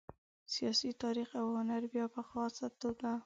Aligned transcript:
ساینس، 0.53 0.79
تاریخ 1.03 1.29
او 1.41 1.47
هنر 1.57 1.81
بیا 1.93 2.05
په 2.15 2.21
خاصه 2.29 2.65
توګه. 2.81 3.11